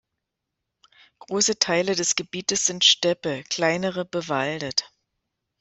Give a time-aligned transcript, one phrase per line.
[1.19, 4.91] Große Teile des Gebietes sind Steppe, kleinere bewaldet.